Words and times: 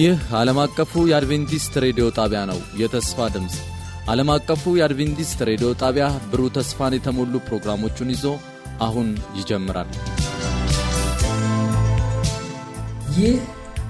ይህ 0.00 0.18
ዓለም 0.38 0.58
አቀፉ 0.62 0.92
የአድቬንቲስት 1.08 1.74
ሬዲዮ 1.84 2.04
ጣቢያ 2.18 2.40
ነው። 2.50 2.58
የተስፋ 2.80 3.26
ድምፅ 3.34 3.54
ዓለም 4.10 4.28
አቀፉ 4.34 4.72
የአድቬንቲስት 4.76 5.38
ሬዲዮ 5.48 5.68
ጣቢያ 5.80 6.04
ብሩህ 6.30 6.50
ተስፋን 6.56 6.94
የተሞሉ 6.96 7.34
ፕሮግራሞቹን 7.48 8.12
ይዞ 8.14 8.24
አሁን 8.86 9.08
ይጀምራል። 9.38 9.90
ይህ 13.16 13.34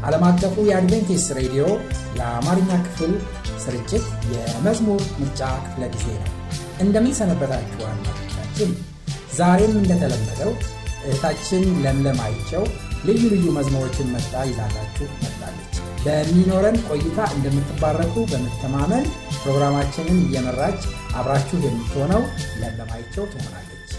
ዓለም 0.06 0.24
አቀፉ 0.30 0.64
የአድቬንቲስት 0.68 1.30
ሬዲዮ 1.38 1.64
የአማርኛ 2.18 2.70
ክፍል 2.86 3.12
ስርጭት 3.64 4.04
የመዝሙር 4.32 5.02
ምርጫ 5.20 5.42
ክፍለ 5.66 5.84
ጊዜ 5.94 6.06
ነው። 6.18 6.30
እንደምን 6.80 7.14
ሰነበታችሁ 7.20 7.82
አድማጮቻችን። 7.90 8.72
ዛሬም 9.38 9.74
እንደተለመደው 9.80 10.52
እህታችን 11.02 11.62
ለምለም 11.84 12.20
አይቸው 12.24 12.64
ልዩ 13.06 13.22
ልዩ 13.32 13.46
መዝሙሮችን 13.56 14.10
መጣ 14.14 14.32
ይዛላችሁ 14.48 15.06
በሚኖረን 16.04 16.76
ቆይታ 16.88 17.18
እንደምትባረኩ 17.34 18.14
በመተማመን 18.30 19.04
ፕሮግራማችንን 19.40 20.18
እየመራች 20.24 20.80
አብራችሁ 21.18 21.58
የምትሆነው 21.64 22.22
ለምለም 22.60 22.90
አይቸው 22.96 23.24
ትሆናለች። 23.32 23.90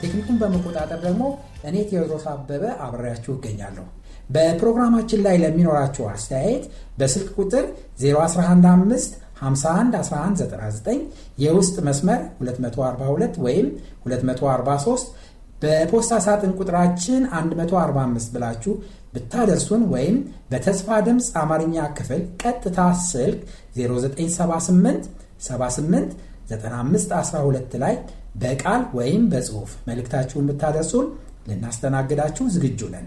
ቴክኒኩን 0.00 0.36
በመቆጣጠር 0.42 1.00
ደግሞ 1.06 1.22
እኔ 1.68 1.76
ቴዎድሮስ 1.90 2.24
አበበ 2.32 2.62
አብሬያችሁ 2.86 3.32
እገኛለሁ። 3.36 3.86
በፕሮግራማችን 4.30 5.22
ላይ 5.26 5.36
ለሚኖራችሁ 5.42 6.04
አስተያየት 6.10 6.64
በስልክ 6.98 7.30
ቁጥር 7.38 7.64
0115 8.04 9.16
51 9.42 9.96
1199 10.00 11.02
የውስጥ 11.44 11.76
መስመር 11.88 12.20
242 12.42 13.40
ወይም 13.46 13.68
243 14.06 15.12
በፖስታ 15.62 16.14
ሳጥን 16.26 16.52
ቁጥራችን 16.58 17.22
145 17.34 18.30
ብላችሁ 18.34 18.72
ብታደርሱን 19.12 19.82
ወይም 19.92 20.16
በተስፋ 20.50 20.98
ድምፅ 21.06 21.28
አማርኛ 21.40 21.76
ክፍል 21.98 22.20
ቀጥታ 22.42 22.78
ስልክ 23.06 23.40
0978 23.78 25.08
78 25.46 26.12
9512 26.52 27.74
ላይ 27.82 27.94
በቃል 28.42 28.82
ወይም 28.98 29.22
በጽሑፍ 29.32 29.70
መልእክታችሁን 29.88 30.46
ብታደርሱን 30.50 31.06
ልናስተናግዳችሁ 31.48 32.44
ዝግጁ 32.54 32.80
ነን። 32.94 33.06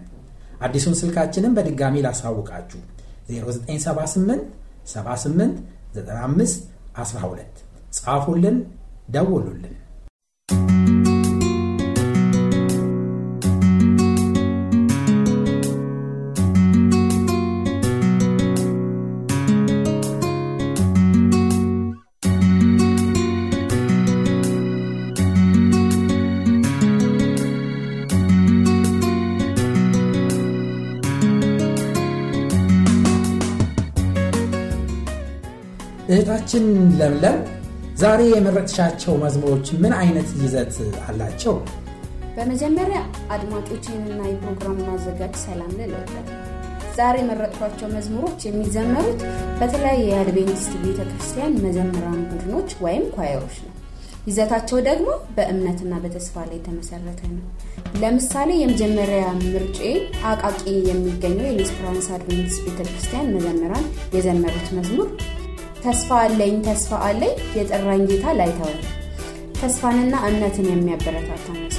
አዲሱን 0.65 0.95
ስልካችንን 1.01 1.55
በድጋሚ 1.57 1.95
ላሳውቃችሁ 2.05 2.81
0978 3.29 4.43
78 4.87 5.55
95 5.97 6.59
12 7.01 7.61
ጻፉልን፣ 7.97 8.57
ደውሉልን። 9.15 9.73
እህታችን 36.45 36.65
ለምለም 36.99 37.35
ዛሬ 37.97 38.21
የመረጥሻቸው 38.29 39.13
መዝሙሮች 39.21 39.67
ምን 39.83 39.93
አይነት 39.99 40.29
ይዘት 40.39 40.73
አላቸው? 41.05 41.53
በመጀመሪያ 42.35 42.99
አድማጮችንና 43.35 44.19
የፕሮግራሙን 44.27 44.89
አዘጋጅ 44.93 45.35
ሰላም 45.43 45.71
ልል 45.79 45.93
ዛሬ 46.97 47.15
የመረጥኳቸው 47.21 47.87
መዝሙሮች 47.93 48.41
የሚዘመሩት 48.47 49.21
በተለያየ 49.59 50.03
የአድቬንቲስት 50.09 50.73
ቤተ 50.83 50.99
ክርስቲያን 51.09 51.55
መዘምራን 51.65 52.19
ቡድኖች 52.31 52.73
ወይም 52.85 53.05
ኳየሮች 53.15 53.55
ነው። 53.63 53.71
ይዘታቸው 54.27 54.77
ደግሞ 54.87 55.07
በእምነትና 55.37 55.93
በተስፋ 56.03 56.35
ላይ 56.49 56.57
የተመሰረተ 56.57 57.21
ነው። 57.31 57.45
ለምሳሌ 58.01 58.49
የመጀመሪያ 58.57 59.23
ምርጬ 59.45 59.79
አቃቂ 60.29 60.61
የሚገኘው 60.89 61.47
የኤስፐራንስ 61.49 62.09
አድቬንቲስት 62.17 62.61
ቤተ 62.67 62.79
ክርስቲያን 62.89 63.31
መዘምራን 63.35 63.87
የዘመሩት 64.15 64.69
መዝሙር 64.77 65.09
ተስፋ 65.83 66.09
አለኝ 66.23 66.53
ተስፋ 66.67 66.99
አለኝ 67.07 67.33
የጠራኝ 67.57 68.01
ጌታ 68.09 68.25
ላይተወኝ። 68.39 68.79
ተስፋንና 69.59 70.13
እምነትን 70.29 70.67
የሚያበረታታ 70.71 71.47
መስሎ 71.57 71.72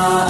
ተስፋ 0.00 0.29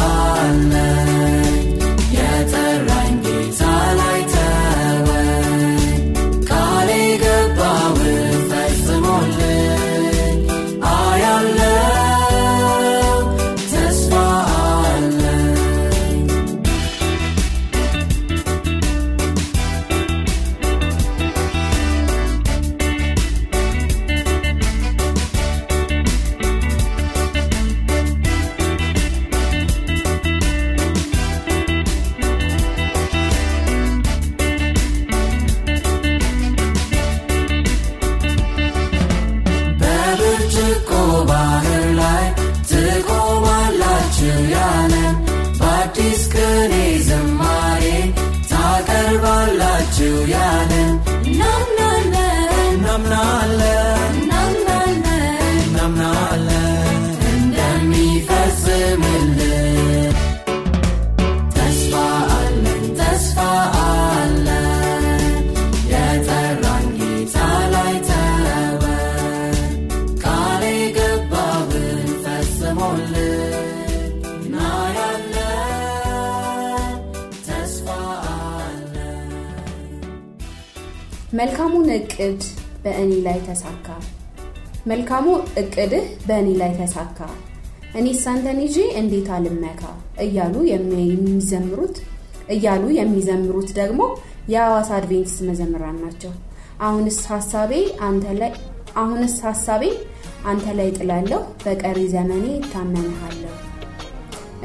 መልካሙን 81.40 81.88
እቅድ 81.96 82.40
በእኔ 82.84 83.12
ላይ 83.26 83.38
ተሳካ። 83.46 83.86
መልካሙ 84.86 85.26
እቅድህ 85.62 86.06
በእኔ 86.26 86.48
ላይ 86.60 86.72
ተሳካ። 86.78 87.18
እኔስ 87.94 88.22
አንተን 88.32 88.58
ይዤ 88.64 88.76
እንዴት 89.00 89.28
አልመካ? 89.36 89.82
እያሉ 90.24 90.54
የሚ- 90.70 91.06
የሚዘምሩት 91.12 91.96
እያሉ 92.48 92.84
የሚዘምሩት 92.98 93.70
ደግሞ 93.78 94.00
የሐዋሳ 94.52 94.90
አድቬንቲስት 94.98 95.40
መዘምራን 95.48 95.98
ናቸው። 96.04 96.32
አሁንስ 96.80 97.18
ሀሳቤ 97.32 97.72
አንተ 98.06 98.26
ላይ 98.40 98.52
አሁንስ 98.96 99.34
ሀሳቤ 99.46 99.82
አንተ 100.44 100.66
ላይ 100.78 100.88
ጥላለሁ 100.98 101.40
በቀሪ 101.64 101.98
ዘመኔ 102.14 102.46
እታመንሃለሁ። 102.60 103.56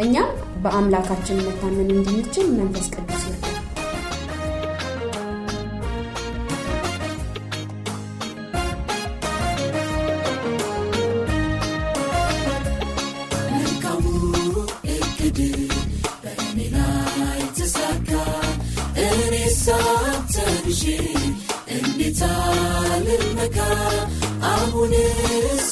እኛም 0.04 0.30
በአምላካችን 0.64 1.44
መታመን 1.48 1.90
እንድንችል 1.96 2.48
መንፈስ 2.60 2.88
ቅዱስ 2.96 3.24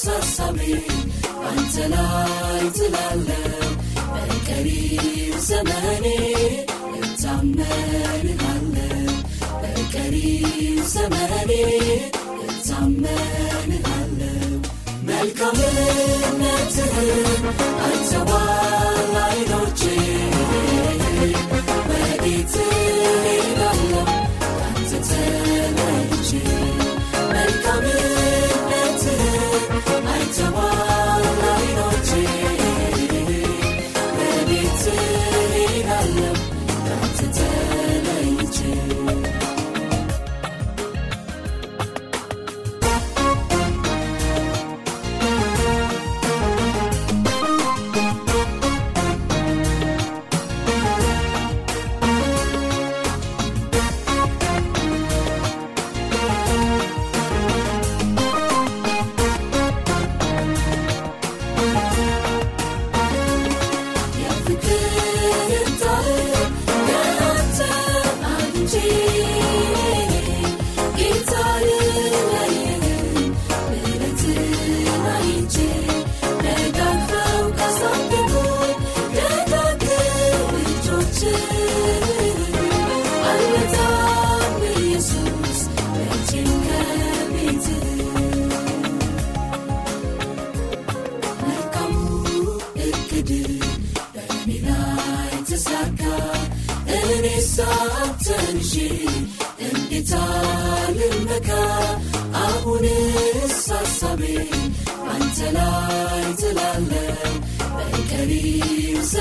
ሀሳቤ 0.07 0.59
አንተ 1.49 1.75
ላይ 1.93 2.63
ትላለው 2.77 3.69
በቀሪው 4.13 5.05
ዘመኔ 5.47 6.05
እታመንሃለው 6.99 9.09
በቀሪው 9.63 10.49
ዘመኔ 10.93 11.51
እታመንሃለው 12.47 14.49
መልካምነትህን 15.09 17.11
አይተዋል 17.85 18.97
አይኖቼ 19.25 19.81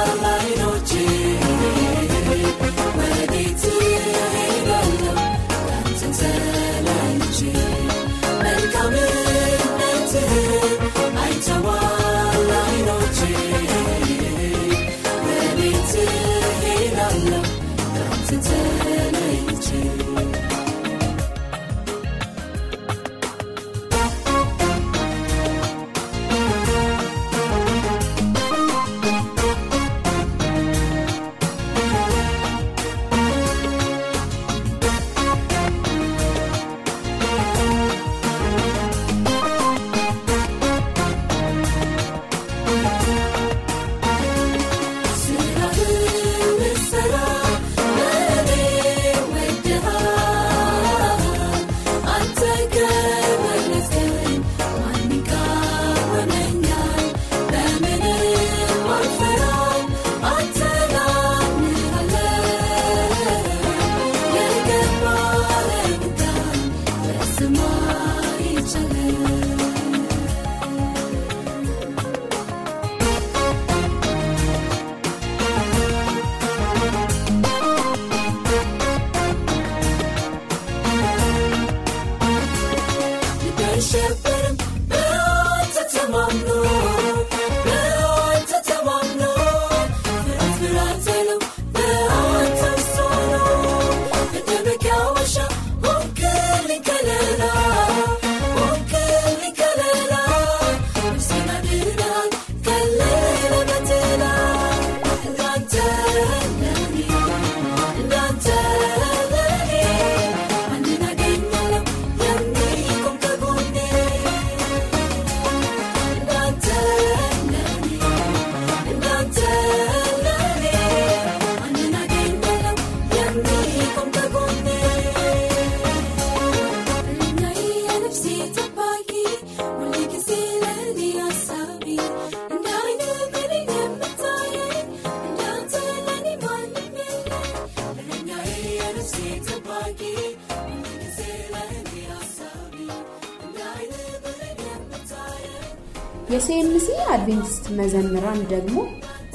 የሴምሲ 146.40 146.86
አድቬንቲስት 147.14 147.66
መዘምራን 147.78 148.42
ደግሞ 148.52 148.76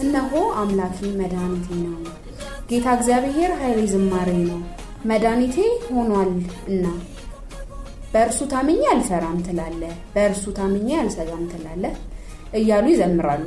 እነሆ 0.02 0.30
አምላኬ 0.60 0.98
መድኃኒቴ 1.18 1.66
ነው፣ 1.82 1.96
ጌታ 2.70 2.86
እግዚአብሔር 2.96 3.50
ኃይሌ 3.60 3.80
ዝማሬ 3.92 4.30
ነው፣ 4.44 4.60
መድኃኒቴ 5.10 5.56
ሆኗል 5.88 6.30
እና 6.68 6.84
በእርሱ 8.12 8.40
ታምኜ 8.52 8.80
አልፈራም 8.92 9.38
ትላለ፣ 9.46 9.82
በእርሱ 10.14 10.44
ታምኜ 10.58 10.88
አልሰጋም 11.00 11.44
ትላለ 11.52 11.84
እያሉ 12.52 12.86
ይዘምራሉ። 12.94 13.44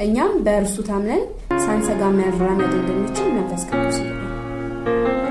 እኛም 0.00 0.34
በእርሱ 0.46 0.76
ታምነን 0.88 1.22
ሳንሰጋ 1.64 2.02
መራመድ 2.18 2.72
እንድንችል 2.80 3.28
መንፈስ 3.36 3.64
ቅዱስ 3.70 3.98
ይርዳን። 4.00 5.23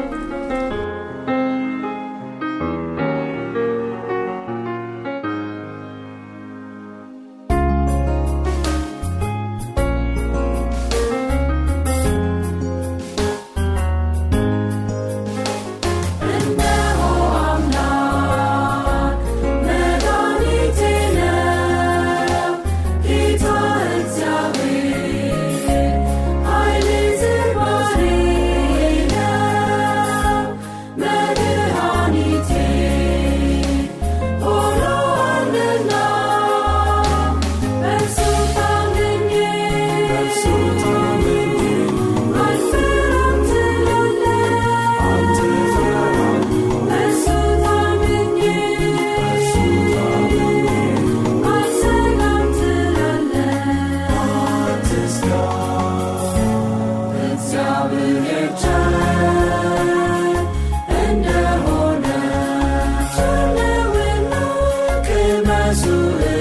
Jesus. 65.74 66.33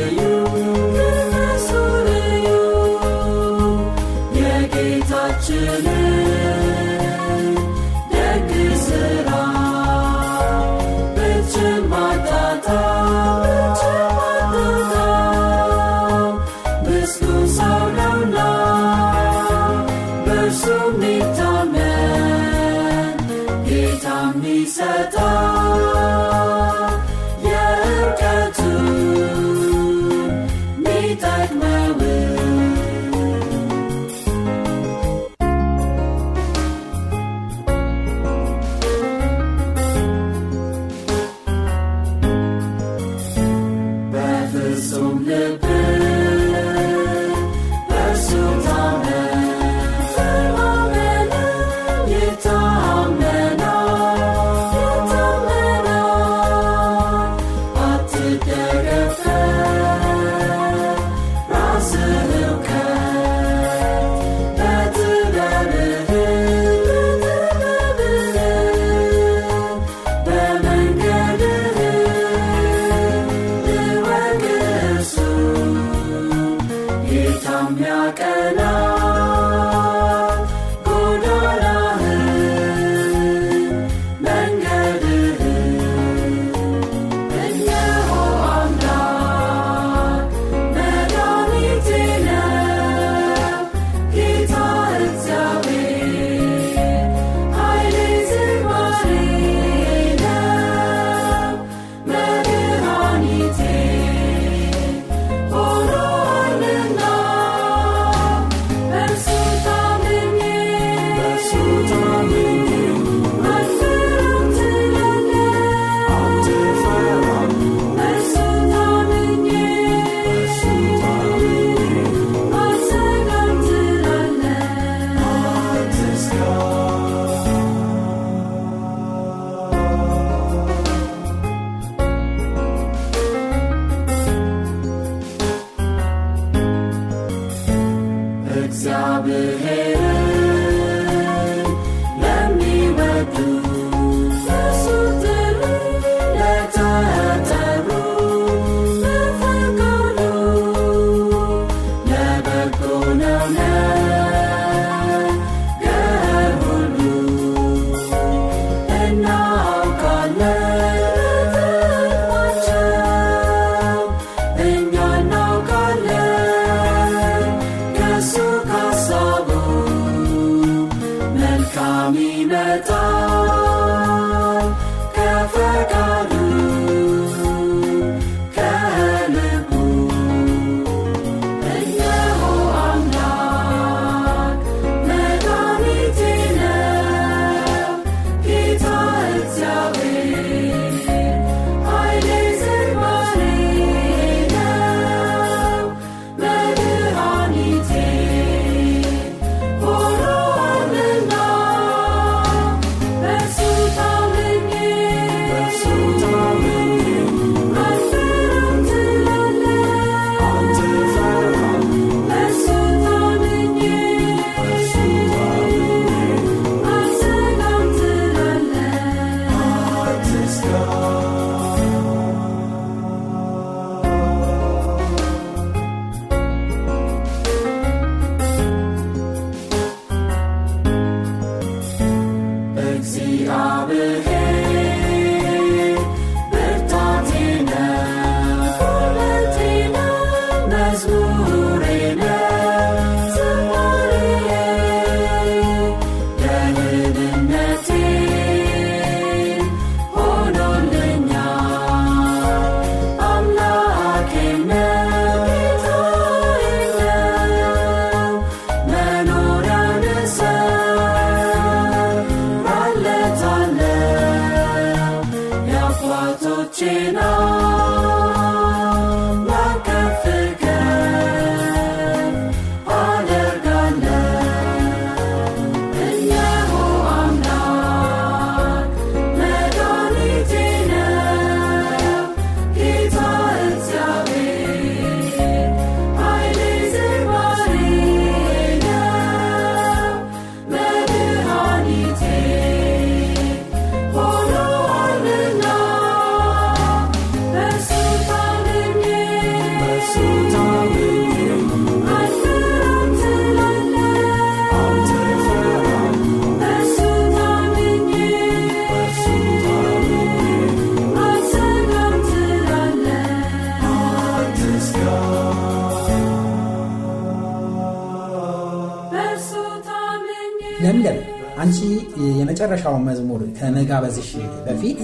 የመጨረሻውን 322.84 323.04
መዝሙር 323.08 323.40
ከመጋበዝሽ 323.56 324.30
በፊት 324.66 325.00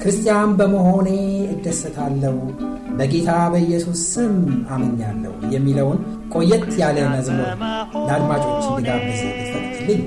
ክርስቲያን 0.00 0.50
በመሆኔ 0.58 1.08
እደሰታለሁ 1.54 2.34
በጌታ 2.98 3.30
በኢየሱስ 3.52 4.00
ስም 4.12 4.34
አምኛለሁ 4.74 5.32
የሚለውን 5.54 5.98
ቆየት 6.34 6.66
ያለ 6.80 6.98
መዝሙር 7.14 7.48
ለአድማጮች 8.00 8.64
እንዲጋብዝ 8.70 9.20
ብትፈቅድልኝ። 9.30 10.02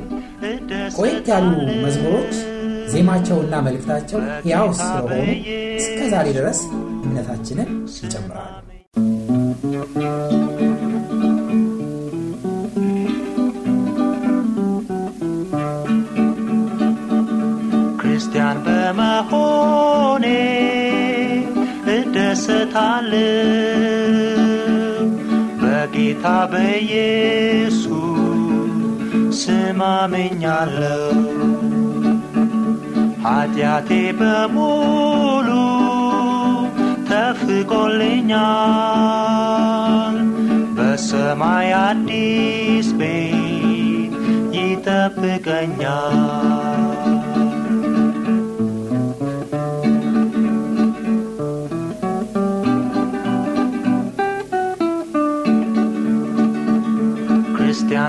ቆየት 0.97 1.27
ያሉ 1.33 1.47
መዝሙሮች 1.85 2.33
ዜማቸውና 2.93 3.55
መልእክታቸው 3.65 4.21
ሕያው 4.39 4.69
ስለሆኑ 4.79 5.29
እስከ 5.81 5.99
ዛሬ 6.13 6.27
ድረስ 6.39 6.61
እምነታችንን 7.03 7.69
ይጨምራሉ። 7.99 8.68
እደሰታለሁ 23.01 24.65
በጌታ 25.61 26.23
በኢየሱስ 26.51 27.85
ስም 29.39 29.79
አምኛለሁ። 29.89 31.15
ኃጢአቴ 33.25 33.89
በሙሉ 34.19 35.49
ተፍቆልኛል። 37.09 38.37
በሰማይ 40.77 41.69
አዲስ 41.79 42.89
ቤት 42.99 44.13
ይጠብቀኛል። 44.57 46.17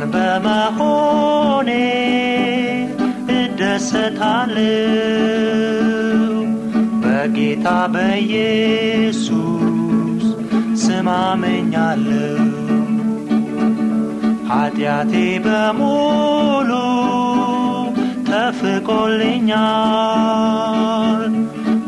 ክርስቲያን 0.01 0.11
በመሆኔ 0.13 1.71
እደሰታለሁ 3.35 4.63
በጌታ 7.03 7.67
በኢየሱስ 7.95 9.35
ስም 10.85 11.09
አምኛለሁ። 11.17 12.47
ኃጢአቴ 14.51 15.13
በሙሉ 15.45 16.71
ተፍቆልኛል። 18.31 18.83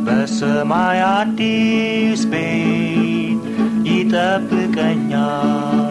በሰማይ 0.07 1.01
አዲስ 1.11 2.23
ቤት 2.27 3.43
ይጠብቀኛል። 3.91 5.82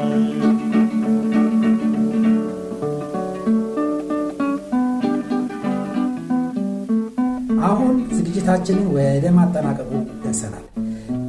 ዝግጅታችንን 8.42 8.86
ወደ 8.94 9.26
ማጠናቀቁ 9.36 9.90
ደርሰናል። 10.22 10.64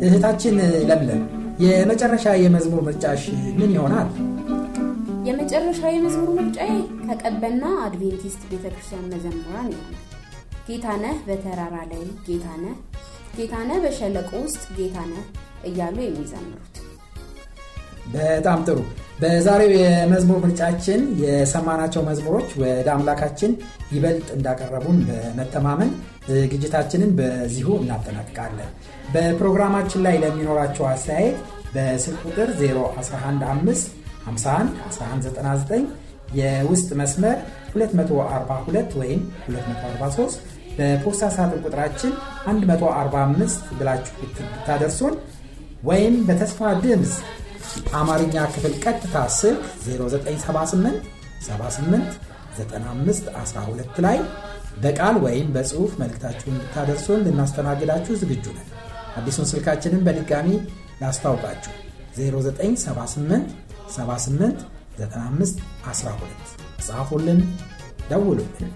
እህታችን 0.05 0.55
ለምለም 0.91 1.23
የመጨረሻ 1.63 2.25
የመዝሙር 2.43 2.81
ምርጫሽ 2.87 3.23
ምን 3.59 3.73
ይሆናል? 3.75 4.09
የመጨረሻ 5.29 5.81
የመዝሙር 5.95 6.31
ምርጫዬ 6.39 6.71
ከቀበና 7.05 7.65
አድቬንቲስት 7.85 8.41
ቤተክርስቲያን 8.53 9.05
መዘምራን 9.13 9.69
ይሆናል። 9.73 10.01
ጌታነህ 10.69 11.19
በተራራ 11.29 11.77
ላይ 11.93 12.03
ጌታነህ፣ 12.27 12.79
ጌታነህ 13.37 13.81
በሸለቆ 13.85 14.33
ውስጥ 14.47 14.65
ጌታነህ 14.79 15.27
እያሉ 15.65 15.99
የሚዘምሩት 16.03 16.77
በጣም 18.15 18.61
ጥሩ። 18.67 18.79
በዛሬው 19.21 19.71
የመዝሙር 19.77 20.39
ምርጫችን 20.45 21.01
የሰማናቸው 21.23 22.03
መዝሙሮች 22.09 22.49
ወደ 22.63 22.89
አምላካችን 22.95 23.53
ይበልጥ 23.93 24.29
እንዳቀረቡን 24.37 24.99
በመተማመን 25.09 25.91
ዝግጅታችንን 26.31 27.11
በዚሁ 27.19 27.69
እናጠናቅቃለን። 27.83 28.71
በፕሮግራማችን 29.15 30.05
ላይ 30.07 30.17
ለሚኖራቸው 30.23 30.87
አስተያየት 30.91 31.39
በስልክ 31.75 32.23
ቁጥር 32.29 32.49
0115 32.61 33.93
51 34.27 34.73
1199 34.89 35.87
የውስጥ 36.35 36.91
መስመር 37.01 37.39
242 37.75 38.97
ወይም 39.01 39.21
243 39.49 40.41
በፖስታ 40.77 41.25
ሳጥን 41.35 41.61
ቁጥራችን 41.65 42.13
145 42.49 43.71
ብላችሁ 43.79 44.15
ብታደርሱን 44.31 45.15
ወይም 45.85 46.15
በተስፋ 46.29 46.71
ድምፅ 46.85 47.15
አማርኛ 47.99 48.37
ክፍል 48.55 48.75
ቀጥታ 48.85 49.17
ስልክ 49.39 49.63
0978 49.87 51.09
78 51.47 52.19
95 52.59 53.31
12 53.37 54.01
ላይ 54.07 54.19
በቃል 54.83 55.17
ወይም 55.25 55.49
በጽሑፍ 55.55 55.93
መልእክታችሁን 56.01 56.59
ብታደርሱን 56.63 57.25
ልናስተናግዳችሁ 57.27 58.15
ዝግጁ 58.23 58.45
ነን። 58.57 58.69
አዲሱን 59.17 59.49
ስልካችንን 59.51 60.05
በድጋሚ 60.07 60.49
ላስታውቃችሁ 61.03 61.73
0978 62.19 63.51
78 63.97 64.63
95 65.01 65.61
12 65.89 66.57
ጻፉልን፣ 66.87 67.41
ደውሉልን። 68.11 68.71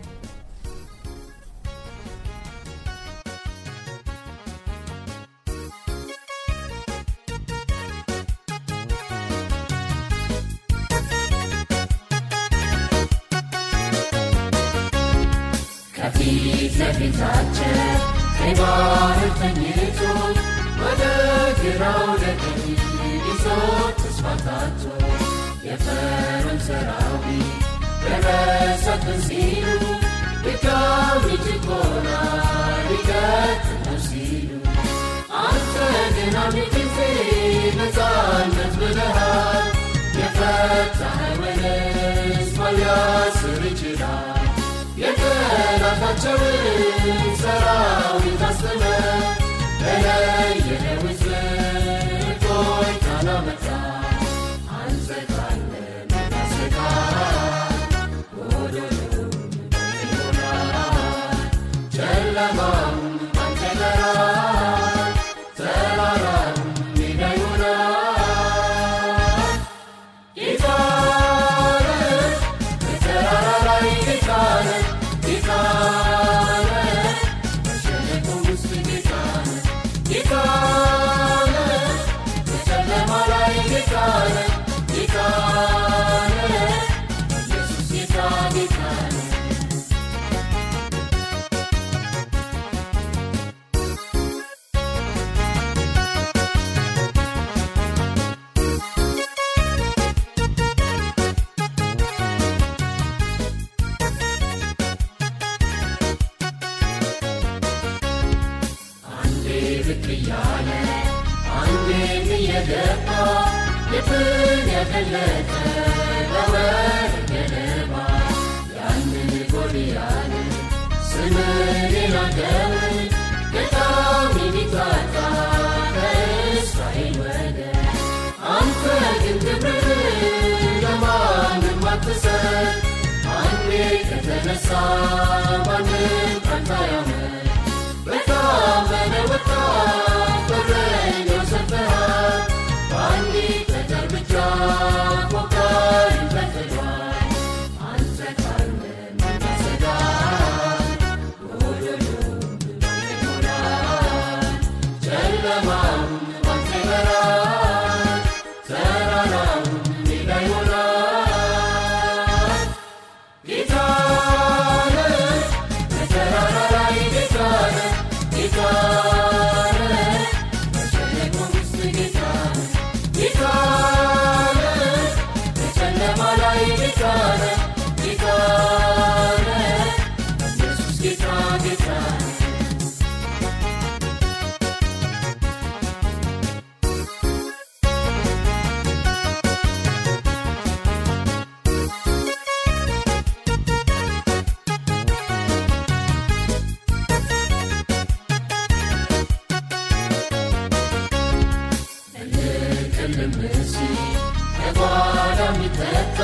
ይተካ 205.67 206.19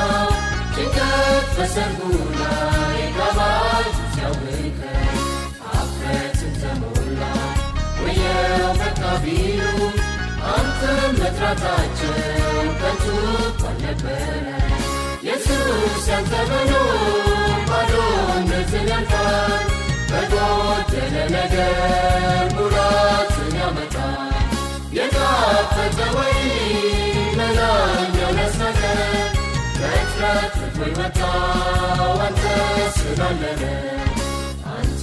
ጭንቀት 0.74 1.46
በሰርጉ 1.56 2.00
ላይ 2.34 2.98
ይገባል 2.98 3.86
ሲያውርከኝ 4.12 5.16
አፍረትን 5.72 6.52
ተሞላ 6.60 7.22
ወየው 8.02 8.68
መጣ 8.80 9.02
ቢሉ 9.24 9.62
አንተም 10.52 11.10
መጥራታቸው 11.20 12.14
ከንቱ 12.80 13.06
አልነበረ 13.64 14.46
ኢየሱስ 15.22 16.06
መጣ 30.96 31.20
አንተ 32.24 32.42
ስላለነ 32.96 33.62
አንተ 34.74 35.02